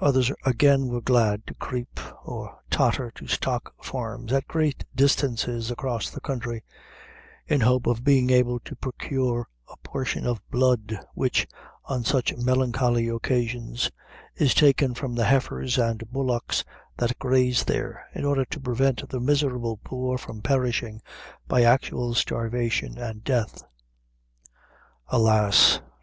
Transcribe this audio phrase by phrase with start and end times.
[0.00, 6.10] Others, again, were glad to creep or totter to stock farms, at great distances across
[6.10, 6.62] the country,
[7.46, 11.46] in hope of being able to procure a portion of blood, which,
[11.86, 13.90] on such melancholy occasions,
[14.34, 16.62] is taken from the heifers and bullocks
[16.98, 21.00] that graze there, in order to prevent the miserable poor from perishing
[21.48, 23.62] by actual starvation and death.
[25.08, 25.80] Alas!